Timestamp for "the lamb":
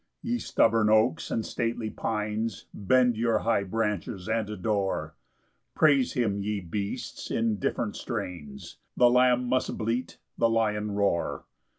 8.97-9.43